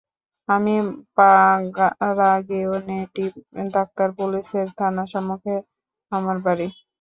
আমি 0.49 0.73
পাড়াগেঁয়ে 1.17 2.59
native 2.89 3.31
doctor, 3.75 4.07
পুলিসের 4.17 4.67
থানার 4.77 5.07
সম্মুখে 5.13 5.55
আমার 6.11 6.37
বাড়ি। 6.45 6.67